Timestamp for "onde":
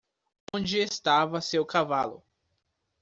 0.51-0.79